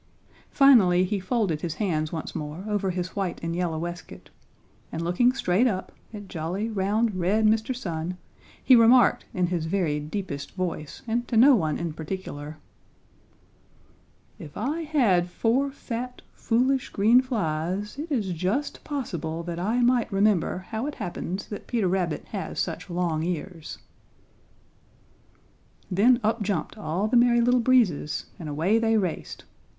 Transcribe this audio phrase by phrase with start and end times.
[0.49, 4.31] Finally he folded his hands once more over his white and yellow waistcoat,
[4.91, 7.75] and looking straight up at jolly, round, red Mr.
[7.75, 8.17] Sun
[8.63, 12.57] he remarked in his very deepest Voice and to no one in particular:
[14.39, 20.11] "If I had four fat, foolish, green flies, it is just possible that I might
[20.11, 23.77] remember how it happens that Peter Rabbit has such long ears."
[25.91, 29.43] Then up jumped all the Merry Little Breezes and away they raced.